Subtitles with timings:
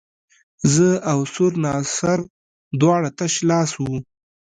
[0.73, 2.19] زه او سور ناصر
[2.79, 3.95] دواړه تش لاس وو.